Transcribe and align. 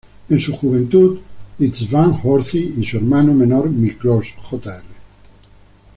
En 0.29 0.39
su 0.39 0.55
juventud, 0.57 1.19
István 1.59 2.11
Horthy 2.23 2.73
y 2.79 2.85
su 2.87 2.97
hermano 2.97 3.35
menor 3.35 3.69
Miklós 3.69 4.33
Jr. 4.49 4.81